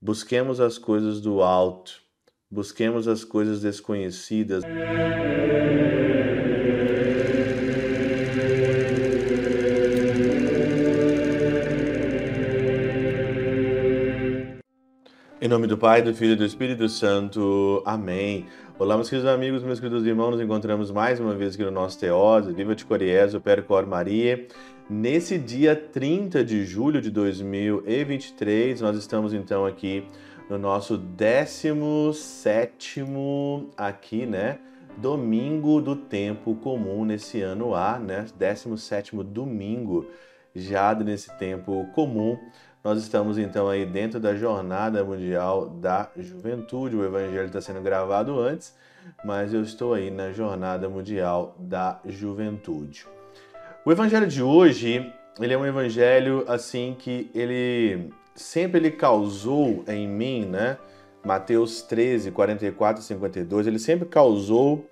[0.00, 2.00] Busquemos as coisas do alto,
[2.48, 4.62] busquemos as coisas desconhecidas.
[15.40, 17.82] Em nome do Pai, do Filho e do Espírito Santo.
[17.84, 18.46] Amém.
[18.78, 21.98] Olá, meus queridos amigos, meus queridos irmãos, nos encontramos mais uma vez aqui no nosso
[21.98, 22.52] Teose.
[22.52, 24.46] Viva de Coriezo, Percor Maria.
[24.90, 30.08] Nesse dia 30 de julho de 2023, nós estamos então aqui
[30.48, 33.04] no nosso 17
[33.76, 34.58] aqui, né?
[34.96, 38.24] Domingo do tempo comum nesse ano A, né?
[38.38, 40.06] 17 domingo
[40.56, 42.38] já nesse tempo comum.
[42.82, 46.96] Nós estamos então aí dentro da Jornada Mundial da Juventude.
[46.96, 48.74] O evangelho está sendo gravado antes,
[49.22, 53.17] mas eu estou aí na Jornada Mundial da Juventude.
[53.84, 60.06] O evangelho de hoje, ele é um evangelho assim que ele sempre ele causou em
[60.06, 60.76] mim, né?
[61.24, 64.88] Mateus 13, 44 e 52, ele sempre causou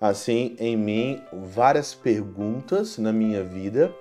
[0.00, 3.94] assim em mim várias perguntas na minha vida.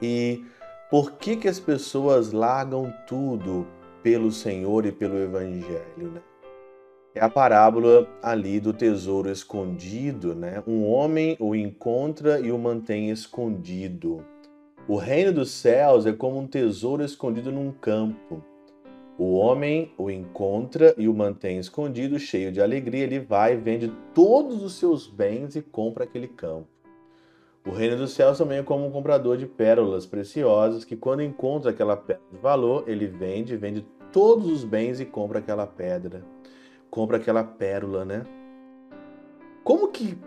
[0.00, 0.44] E
[0.90, 3.66] por que que as pessoas largam tudo
[4.02, 6.20] pelo Senhor e pelo evangelho, né?
[7.14, 10.62] É a parábola ali do tesouro escondido, né?
[10.66, 14.24] Um homem o encontra e o mantém escondido.
[14.88, 18.42] O reino dos céus é como um tesouro escondido num campo.
[19.18, 23.04] O homem o encontra e o mantém escondido, cheio de alegria.
[23.04, 26.66] Ele vai, vende todos os seus bens e compra aquele campo.
[27.66, 31.72] O reino dos céus também é como um comprador de pérolas preciosas que, quando encontra
[31.72, 36.24] aquela pedra de valor, ele vende, vende todos os bens e compra aquela pedra
[36.92, 38.22] compra aquela pérola, né?
[39.64, 40.18] Como que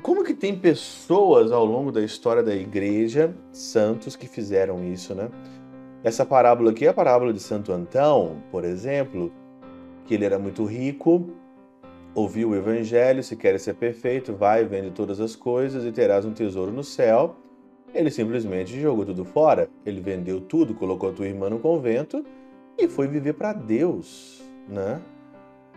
[0.00, 5.28] como que tem pessoas ao longo da história da igreja, santos que fizeram isso, né?
[6.02, 9.32] Essa parábola aqui é a parábola de Santo Antão, por exemplo,
[10.06, 11.30] que ele era muito rico,
[12.14, 16.32] ouviu o evangelho, se quer ser perfeito, vai, vende todas as coisas e terás um
[16.32, 17.36] tesouro no céu.
[17.94, 19.68] Ele simplesmente jogou tudo fora.
[19.84, 22.24] Ele vendeu tudo, colocou a tua irmã no convento
[22.78, 25.00] e foi viver para Deus, né?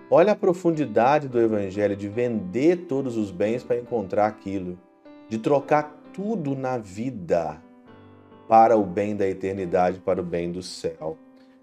[0.10, 4.80] Olha a profundidade do Evangelho de vender todos os bens para encontrar aquilo,
[5.28, 7.60] de trocar tudo na vida
[8.48, 11.18] para o bem da eternidade, para o bem do céu.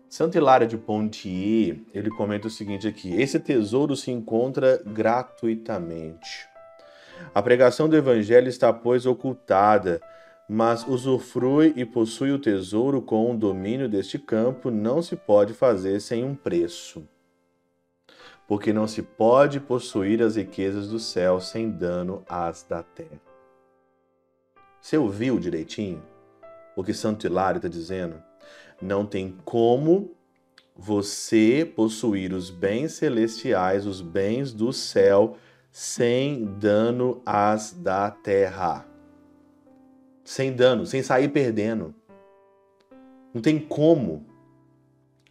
[0.09, 6.49] Santo Hilário de Pontier, ele comenta o seguinte aqui: esse tesouro se encontra gratuitamente.
[7.33, 10.01] A pregação do Evangelho está, pois, ocultada,
[10.49, 16.01] mas usufrui e possui o tesouro com o domínio deste campo, não se pode fazer
[16.01, 17.07] sem um preço
[18.47, 23.21] porque não se pode possuir as riquezas do céu sem dano às da terra.
[24.81, 26.03] Você ouviu direitinho
[26.75, 28.23] o que Santo Hilário está dizendo?
[28.81, 30.15] Não tem como
[30.75, 35.37] você possuir os bens celestiais, os bens do céu,
[35.71, 38.87] sem dano às da terra.
[40.25, 41.95] Sem dano, sem sair perdendo.
[43.33, 44.27] Não tem como.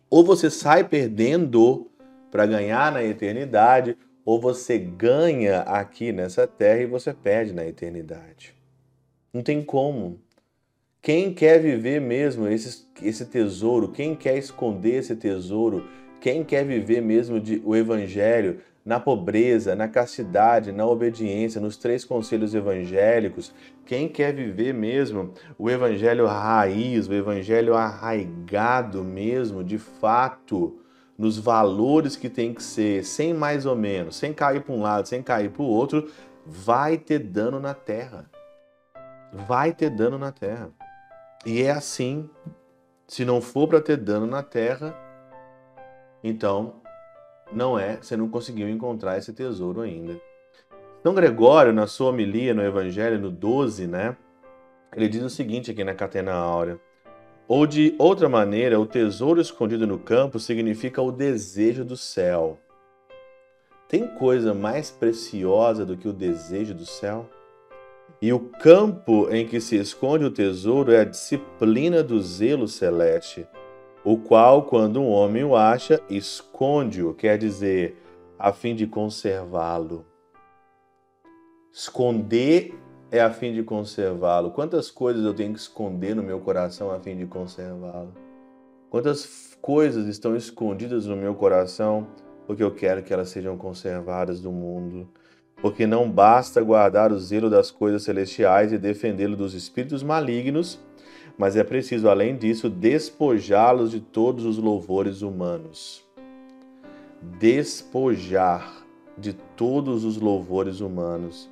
[0.09, 1.90] Ou você sai perdendo
[2.31, 8.55] para ganhar na eternidade, ou você ganha aqui nessa terra e você perde na eternidade.
[9.33, 10.19] Não tem como.
[11.01, 15.87] Quem quer viver mesmo esse, esse tesouro, quem quer esconder esse tesouro,
[16.19, 22.03] quem quer viver mesmo de, o evangelho na pobreza, na castidade, na obediência, nos três
[22.03, 23.53] conselhos evangélicos,
[23.85, 30.79] quem quer viver mesmo o evangelho raiz, o evangelho arraigado mesmo, de fato,
[31.21, 35.07] nos valores que tem que ser, sem mais ou menos, sem cair para um lado,
[35.07, 36.11] sem cair para o outro,
[36.43, 38.25] vai ter dano na terra.
[39.31, 40.71] Vai ter dano na terra.
[41.45, 42.27] E é assim.
[43.07, 44.97] Se não for para ter dano na terra,
[46.23, 46.81] então
[47.51, 50.19] não é, você não conseguiu encontrar esse tesouro ainda.
[51.03, 54.17] São Gregório, na sua homilia no Evangelho, no 12, né?
[54.95, 56.79] Ele diz o seguinte aqui na Catena Áurea.
[57.53, 62.57] Ou de outra maneira, o tesouro escondido no campo significa o desejo do céu.
[63.89, 67.29] Tem coisa mais preciosa do que o desejo do céu?
[68.21, 73.45] E o campo em que se esconde o tesouro é a disciplina do zelo celeste,
[74.01, 78.01] o qual, quando um homem o acha, esconde-o, quer dizer,
[78.39, 80.05] a fim de conservá-lo.
[81.73, 82.73] Esconder
[83.11, 84.51] é a fim de conservá-lo?
[84.51, 88.13] Quantas coisas eu tenho que esconder no meu coração a fim de conservá-lo?
[88.89, 92.07] Quantas coisas estão escondidas no meu coração
[92.47, 95.09] porque eu quero que elas sejam conservadas do mundo?
[95.61, 100.79] Porque não basta guardar o zelo das coisas celestiais e defendê-lo dos espíritos malignos,
[101.37, 106.03] mas é preciso, além disso, despojá-los de todos os louvores humanos.
[107.39, 108.83] despojar
[109.15, 111.47] de todos os louvores humanos.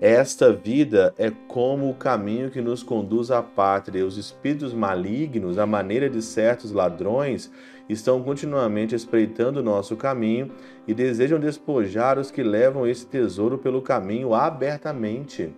[0.00, 4.04] Esta vida é como o caminho que nos conduz à pátria.
[4.04, 7.50] Os espíritos malignos, à maneira de certos ladrões,
[7.88, 10.50] estão continuamente espreitando o nosso caminho
[10.86, 15.54] e desejam despojar os que levam esse tesouro pelo caminho abertamente.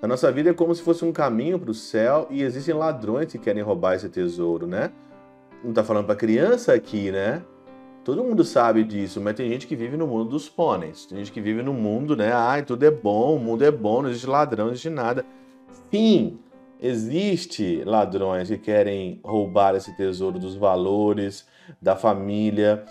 [0.00, 3.32] A nossa vida é como se fosse um caminho para o céu e existem ladrões
[3.32, 4.92] que querem roubar esse tesouro, né?
[5.64, 7.42] Não está falando para criança aqui, né?
[8.06, 11.06] Todo mundo sabe disso, mas tem gente que vive no mundo dos pôneis.
[11.06, 12.32] Tem gente que vive no mundo, né?
[12.32, 15.26] Ai, tudo é bom, o mundo é bom, não existe ladrão, não existe nada.
[15.90, 16.38] Sim,
[16.80, 21.48] existe ladrões que querem roubar esse tesouro dos valores,
[21.82, 22.84] da família,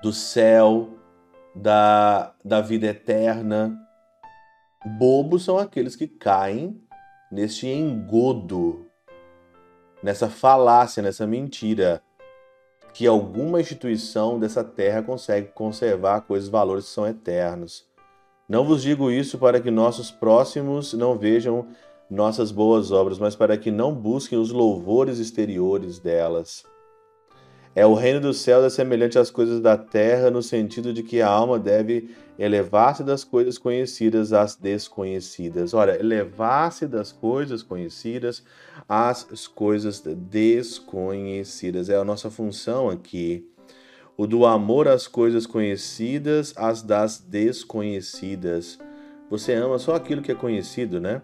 [0.00, 0.90] do céu,
[1.52, 3.76] da, da vida eterna.
[4.96, 6.80] Bobos são aqueles que caem
[7.32, 8.86] neste engodo,
[10.00, 12.00] nessa falácia, nessa mentira
[12.92, 17.84] que alguma instituição dessa terra consegue conservar coisas, valores que são eternos.
[18.48, 21.68] Não vos digo isso para que nossos próximos não vejam
[22.10, 26.64] nossas boas obras, mas para que não busquem os louvores exteriores delas.
[27.74, 31.22] É o reino dos céus é semelhante às coisas da terra, no sentido de que
[31.22, 35.72] a alma deve elevar-se das coisas conhecidas às desconhecidas.
[35.72, 38.42] Ora, elevar-se das coisas conhecidas
[38.88, 41.88] às coisas desconhecidas.
[41.88, 43.46] É a nossa função aqui.
[44.16, 48.78] O do amor às coisas conhecidas, às das desconhecidas.
[49.30, 51.22] Você ama só aquilo que é conhecido, né?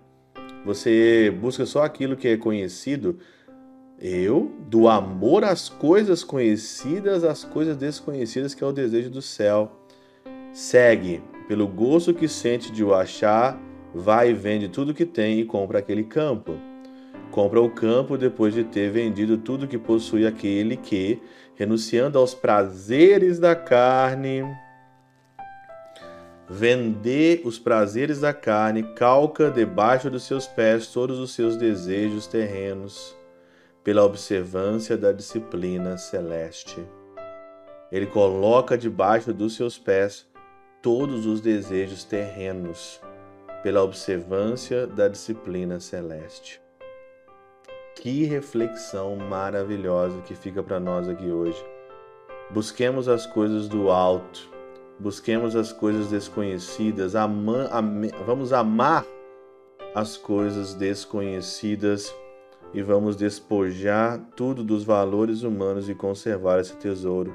[0.65, 3.19] Você busca só aquilo que é conhecido
[3.99, 9.73] eu, do amor às coisas conhecidas às coisas desconhecidas, que é o desejo do céu.
[10.53, 13.59] Segue, pelo gosto que sente de o achar,
[13.95, 16.55] vai e vende tudo que tem e compra aquele campo.
[17.31, 21.21] Compra o campo depois de ter vendido tudo que possui aquele que,
[21.55, 24.43] renunciando aos prazeres da carne,
[26.49, 33.17] vender os prazeres da carne, calca debaixo dos seus pés todos os seus desejos terrenos
[33.87, 36.85] pela observância da disciplina celeste.
[37.93, 40.27] Ele coloca debaixo dos seus pés
[40.83, 43.01] todos os desejos terrenos,
[43.63, 46.61] pela observância da disciplina celeste.
[47.95, 51.65] Que reflexão maravilhosa que fica para nós aqui hoje.
[52.51, 54.51] Busquemos as coisas do alto,
[54.99, 59.07] busquemos as coisas desconhecidas, ama, am, vamos amar
[59.95, 62.13] as coisas desconhecidas
[62.75, 67.33] e vamos despojar tudo dos valores humanos e conservar esse tesouro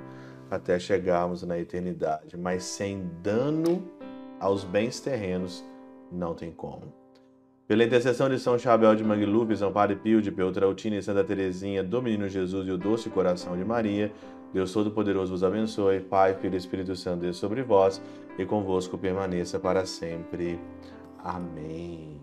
[0.49, 2.37] até chegarmos na eternidade.
[2.37, 3.83] Mas sem dano
[4.39, 5.63] aos bens terrenos,
[6.11, 6.93] não tem como.
[7.67, 11.81] Pela intercessão de São Chabel de Mangluf, São Padre Pio de Peltrautina e Santa Teresinha,
[11.81, 14.11] do Menino Jesus e o Doce Coração de Maria,
[14.53, 18.01] Deus Todo-Poderoso vos abençoe, Pai, Filho e Espírito Santo, Deus sobre vós
[18.37, 20.59] e convosco permaneça para sempre.
[21.23, 22.19] Amém.